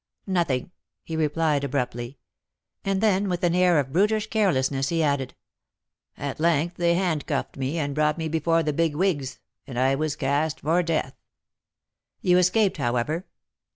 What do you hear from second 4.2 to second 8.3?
carelessness, he added, "At length they handcuffed me, and brought me